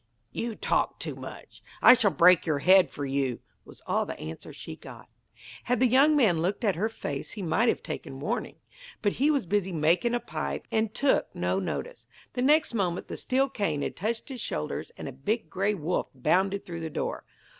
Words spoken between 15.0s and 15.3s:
a